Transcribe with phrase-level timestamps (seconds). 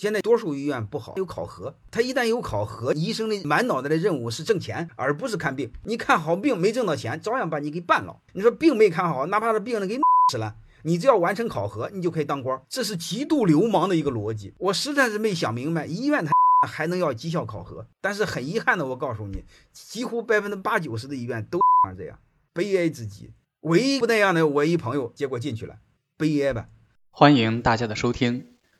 [0.00, 1.76] 现在多数医院不好，有考核。
[1.90, 5.70] 他一旦有考核，医生的满脑袋的任务是挣钱，而不是看病。
[5.84, 8.16] 你看好病没挣到钱，照样把你给办了。
[8.32, 10.00] 你说病没看好，哪怕是病人给
[10.32, 12.58] 死了，你只要完成考核，你就可以当官。
[12.70, 16.32] 这是极度流氓的一个逻辑，我实在是没想明白，医院他
[16.66, 17.86] 还能要绩效考核？
[18.00, 19.44] 但是很遗憾的，我告诉你，
[19.74, 21.60] 几乎百分之八九十的医院都
[21.98, 22.18] 这样，
[22.54, 23.28] 悲哀至极。
[23.64, 25.76] 唯一不那样的，我一朋友结果进去了，
[26.16, 26.68] 悲哀吧。
[27.10, 28.49] 欢迎大家的收听。